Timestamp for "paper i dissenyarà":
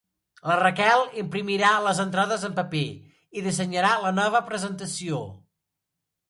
2.61-3.93